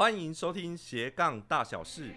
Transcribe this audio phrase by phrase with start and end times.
[0.00, 2.14] 欢迎收听斜杠大小事。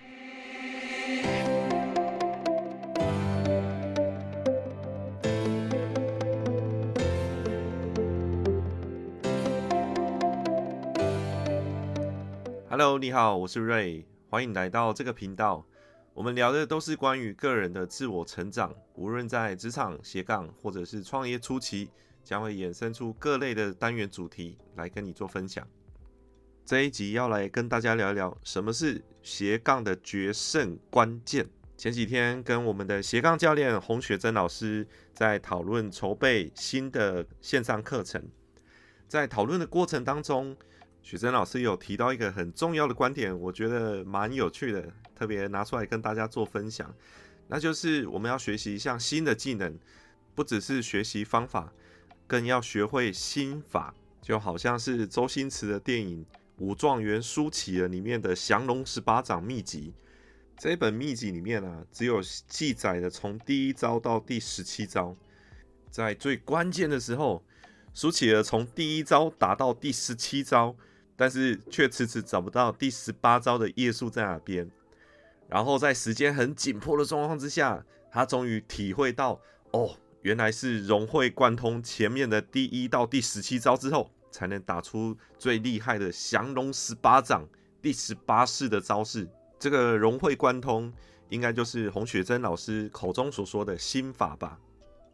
[12.70, 15.66] Hello，你好，我是瑞，欢迎来到这个频道。
[16.14, 21.90] 我们聊的都是关于个人的自我成长，无论在职场斜杠或者是创业初期，
[22.24, 25.68] 将会衍生出各类的单元主题来跟你做分享。
[26.66, 31.46] 这一集要来跟大家聊一聊什么是斜杠的决胜关键。
[31.76, 38.24] 前几天跟我们的斜杠教练洪雪珍老师在讨论筹备新的线上课程，
[39.10, 40.56] 在讨论的过程当中，
[41.02, 46.96] 雪珍老师有提到一个很重要的观点，我觉得蛮有趣的，特别拿出来跟大家做分享，
[47.50, 49.78] 那就是我们要学习一项新的技能，
[50.34, 51.74] 不只是学习方法，
[52.26, 56.26] 更要学会心法，就好像是周星驰的电影。
[56.64, 59.94] 武状元苏乞儿里面的降龙十八掌秘籍，
[60.58, 65.14] 这本秘籍里面啊，只有记载的从第一招到第十七招，
[65.92, 67.44] 在最关键的时候，
[67.94, 70.74] 苏乞儿从第一招打到第十七招，
[71.18, 74.72] 但是却迟迟找不到第十八招的页数在哪边。
[75.50, 84.10] 然后在时间很紧迫的状况之下，他终于体会到，哦，原来是融会贯通前面的第一到第十七招之后。
[84.34, 87.48] 才能打出最厉害的降龙十八掌
[87.84, 89.30] 第十八式的招式。
[89.60, 90.92] 这个融会贯通，
[91.30, 94.60] 应该就是洪雪珍老师口中所说的心法吧？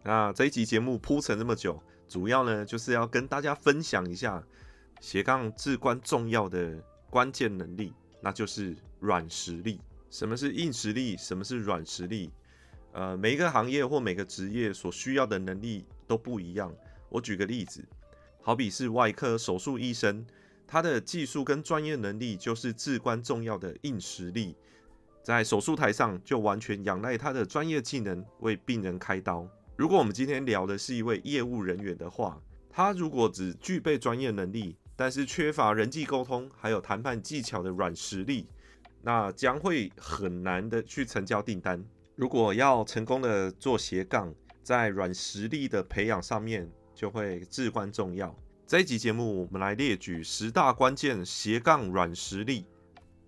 [0.03, 4.41] 那这一集节目铺陈这么久，主要呢就是要跟大家分享一下
[5.01, 9.81] 斜杠至关重要的关键能力，那就是软实力。
[10.09, 11.17] 什么是硬实力？
[11.17, 12.31] 什么是软实力？
[12.93, 16.73] 呃，每一个行业或每个职业所需要的能力都不一样。
[17.09, 17.85] 我举个例子。
[18.41, 20.25] 好比是外科手术医生，
[20.65, 24.55] 他的技术跟专业能力就是至关重要的硬实力，
[25.21, 29.47] 在手术台上就完全仰赖他的专业技能为病人开刀。
[29.75, 38.47] 如果我们今天聊的是一位业务人员的话，他如果只具备专业能力，但是缺乏人际沟通还有谈判技巧的软实力，
[39.01, 41.83] 那将会很难的去成交订单。
[42.15, 44.33] 如果要成功的做斜杠，
[44.63, 46.69] 在软实力的培养上面。
[46.99, 48.35] 就会至关重要。
[48.67, 52.65] 这一集节目，我们来列举十大关键斜杠软实力。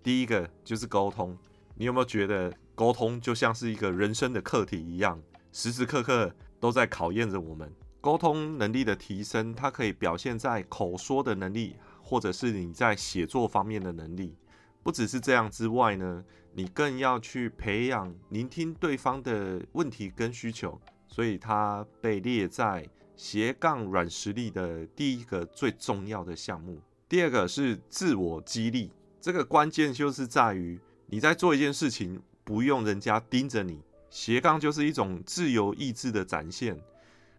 [0.02, 1.34] 第一个就是沟通。
[1.74, 5.18] 你有没有觉得沟通就像是一个人生的课题一样，
[5.52, 6.30] 时时刻刻
[6.60, 7.72] 都在考验着我们？
[8.02, 14.36] 沟通能力的提升，它可以表现在口说的能力，或者是你在写作方面的能力。
[14.82, 16.22] 不只是这样之外呢，
[16.52, 20.78] 你更要去培养聆听对方的问题跟需求。
[21.06, 22.86] 所以它被列在。
[23.22, 28.90] 斜杠软实力的第一个最重要的项目，第二个是自我激励。
[29.20, 33.80] 这个关键就是在于你在做一件事情，不用人家盯着你。
[34.10, 36.76] 斜杠就是一种自由意志的展现，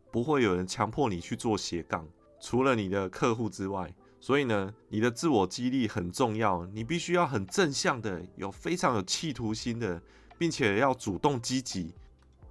[0.09, 2.07] 不会有人强迫你去做斜杠，
[2.39, 3.93] 除了你的客户之外。
[4.21, 10.01] 所以呢，你的自我激励很重要，你必须要很正向的，有非常有企图心的，
[10.37, 11.93] 并且要主动积极，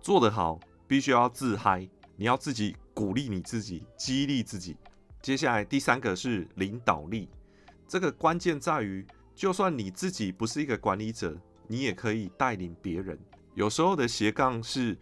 [0.03, 1.89] 做得好，必须要自嗨，
[2.23, 2.77] 你要自己。
[2.95, 4.77] 鼓励你自己，激励自己。
[5.21, 7.29] 接下来第三个是领导力，
[7.89, 13.19] 这个关键在于，就算你自己不是一个管理者，你也可以带领别人。
[13.55, 14.97] 有时候的斜杠是，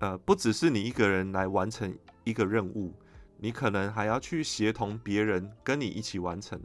[0.00, 2.92] 呃，不只是你一个人来完成一个任务，
[3.38, 6.60] 你可能还要去协同别人跟你一起完成。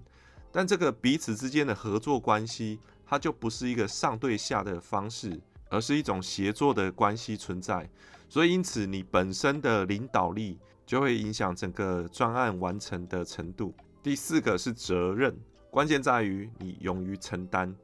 [0.52, 5.40] 但这个彼此之间的合作关系，它就不是一个上对下的方式，
[5.70, 7.88] 而是一种协作的关系存在。
[8.30, 13.74] 所以，因此你本身的领导力就会影响整个专案完成的程度。
[14.04, 15.36] 第四个是责任，
[15.72, 17.76] 关键在于你勇于承担，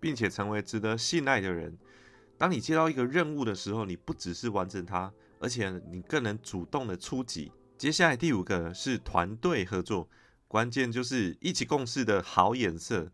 [0.00, 1.78] 并且成为值得信赖的人。
[2.36, 7.52] 当你接到一个任务的时候，你不只是完成它，而且你更能主动的出击。
[7.78, 10.08] 接下来第五个是团队合作，
[10.48, 13.10] 关键就是一起共事的好眼色。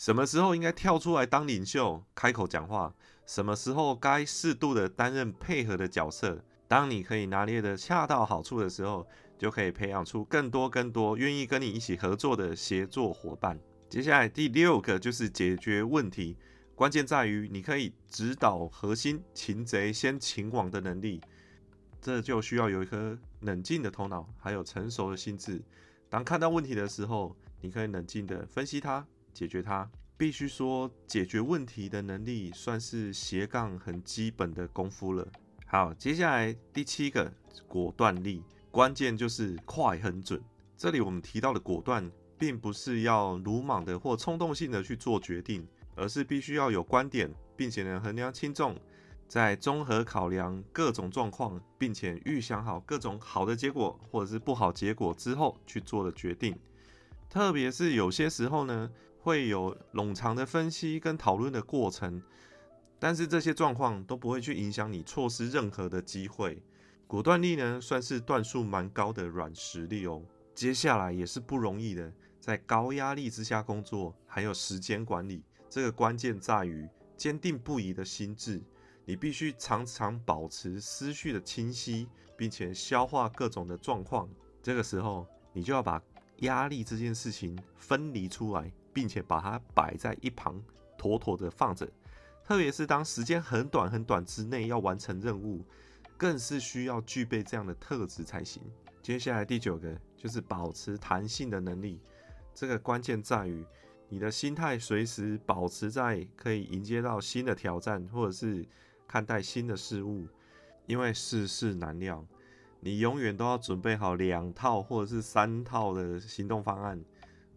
[0.00, 2.94] 什么时候应该跳出来当领袖，开口讲话？
[3.26, 6.42] 什么时候该适度的担任配合的角色？
[6.66, 9.06] 当你可以拿捏的恰到好处的时候，
[9.36, 13.60] 就可以培养出更多更多愿意跟你一起合作的协作伙伴。
[13.90, 16.34] 接下来第六个就是解决问题，
[16.74, 21.20] 关键在于你可以指导核心，擒贼先擒王的能力。
[22.00, 25.60] 这就需要有一颗冷静的头脑，还有成熟的心智。
[26.08, 29.88] 当看到问题的时候，你可以冷静的分析它，解决它。
[30.16, 35.26] 必须说，解决问题的能力算是斜杠很基本的功夫了。
[35.66, 37.32] 好，接下来第七个
[37.66, 40.38] 果断力，关键就是快很准。
[40.76, 48.76] 这里我们提到的果断，并不是要鲁莽的或冲动性的去做决定，而是必须要有观点，并且能衡量轻重，
[49.26, 56.54] 在综合考量各种状况，并且预想好各种好的结果或者是不好结果之后去做的决定。
[57.30, 58.90] 特别是有些时候呢，
[59.22, 62.22] 会有冗长的分析跟讨论的过程，
[62.98, 66.62] 但是这些状况都不会去影响你错失任何的机会。
[67.06, 70.22] 果断力呢，算是段数蛮高的软实力哦。
[70.54, 72.12] 接下来也是不容易的。
[72.38, 78.62] 在高压力之下工作，还有时间管理，这个关键在于坚定不移的心智。
[79.04, 84.28] 你必须常常保持思绪的清晰，并且消化各种的状况。
[84.62, 86.00] 这个时候，你就要把
[86.38, 90.62] 压力这件事情分离出来，并且把它摆在一旁，
[90.96, 91.88] 妥妥的放着。
[92.44, 95.64] 特别是当时间很短很短之内要完成任务，
[96.16, 98.62] 更是需要具备这样的特质才行。
[99.00, 102.00] 接下来第九个就是保持弹性的能力。
[102.52, 103.64] 这个关键在于
[104.08, 108.66] 你的心态随时保持在可以迎接到新的挑战，或者是
[109.06, 110.26] 看待新的事物，
[110.86, 112.26] 因为世事难料，
[112.80, 117.00] 你永远都要准备好两套或者是三套的行动方案，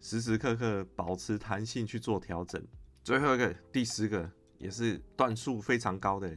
[0.04, 2.62] 时时刻刻保持弹性去做调整。
[3.02, 6.30] 最后一个，第十个也是段数非常高的，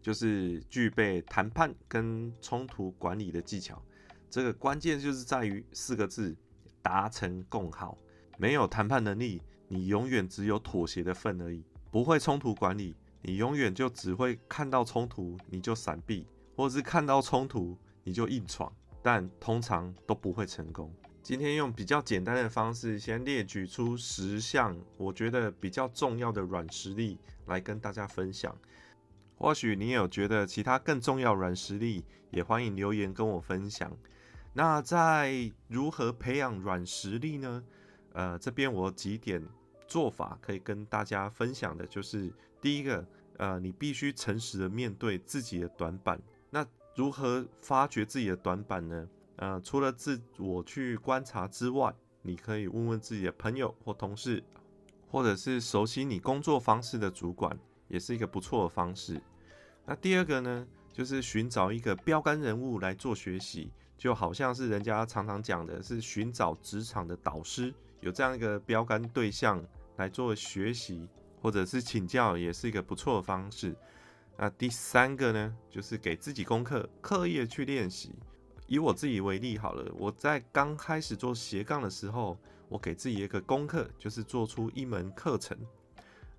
[0.00, 3.82] 就是具备谈判跟冲突管理的技巧。
[4.30, 6.36] 这个关键就是在于四个字。
[6.80, 7.98] 达成共好，
[8.38, 11.62] 没有谈判能力，你永远只有妥协的份而已。
[11.90, 16.24] 不会冲突管理，你永远就只会看到冲突你就闪避，
[16.56, 18.72] 或是看到冲突你就硬闯，
[19.02, 20.90] 但通常都不会成功。
[21.22, 28.56] 今天用比较简单的方式，先列举出十项我觉得比较重要的软实力来跟大家分享。
[29.36, 33.94] 或许你有觉得其他更重要软实力，也欢迎留言跟我分享。
[34.54, 37.62] 那在如何培养软实力呢？
[38.14, 39.40] 呃，这边我几点
[39.86, 43.06] 做法可以跟大家分享的，就是第一个，
[43.36, 46.20] 呃，你必须诚实的面对自己的短板。
[46.50, 46.66] 那
[46.96, 49.08] 如何发掘自己的短板呢？
[49.38, 51.92] 呃，除了自我去观察之外，
[52.22, 54.44] 你可以问问自己的朋友或同事，
[55.10, 57.58] 或者是熟悉你工作方式的主管，
[57.88, 59.20] 也是一个不错的方式。
[59.84, 63.72] 那第二个呢，就是寻找一个标杆人物来做学习。
[63.96, 69.60] 就好像是人家常常讲的，是寻找职场的导师，有这样一个标杆对象
[69.96, 71.08] 来做学习
[71.42, 73.74] 或者是请教，也是一个不错的方式。
[74.36, 78.14] 那第三个呢，就是给自己功课，刻意的去练习。
[78.68, 82.38] 以我自己为例好了，我在刚开始做斜杠的时候，
[82.68, 85.58] 我给自己一个功课，就是做出一门课程。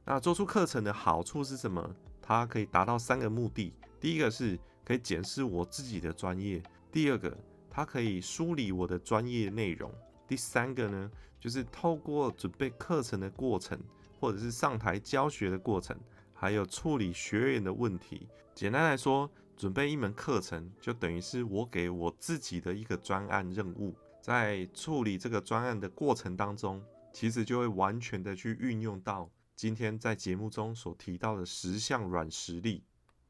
[0.05, 1.93] 那做出课程的好处是什么？
[2.21, 6.61] 它可以达到三个目的：第一个是可以检视我自己的专业；
[6.91, 7.35] 第二个。
[7.71, 9.89] 它可以梳理我的专业内容。
[10.27, 11.09] 第三个呢，
[11.39, 13.79] 就是透过准备课程的过程，
[14.19, 15.95] 或者是上台教学的过程，
[16.33, 18.27] 还有处理学员的问题。
[18.55, 19.29] 简单来说，
[19.59, 23.93] 准备一门课程就等于是我给我自己的一个专案任务。
[24.21, 32.81] 在处理这个专案的过程当中，其实就会完全的去运用到今天在节目中所提到的十项软实力。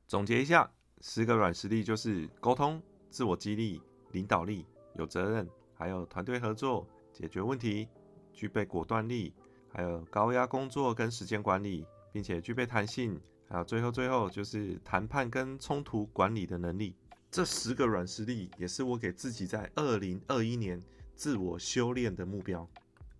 [0.07, 0.71] 总结一下，
[1.01, 2.79] 十个软实力就是沟通、
[3.09, 3.81] 自我激励。
[4.11, 4.65] 领导力、
[4.95, 7.87] 有责任，还有团队合作、解决问题、
[8.33, 9.31] 具备果断力，
[9.71, 16.95] 还有高压工作跟时间管理，并且具备弹性，还有最后最后就是谈判跟冲突管理的能力。
[17.31, 20.81] 这十个软实力也是我给自己在二零二一年
[21.15, 22.67] 自我修炼的目标。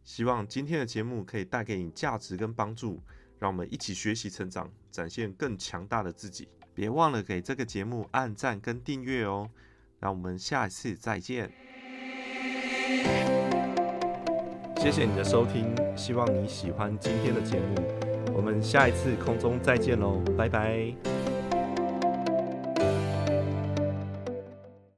[0.04, 3.02] 希望今天的节目可以带给你价值跟帮助，
[3.38, 6.48] 让我们一起学习成长，展现更强大的自己。
[6.74, 9.50] 别忘了给这个节目按赞跟订阅哦。
[10.00, 11.52] 那我们下一次再见。
[14.78, 17.99] 谢谢你的收听，希望你喜欢今天的节目。
[18.40, 21.19] 我们下一次空中再见喽，拜拜。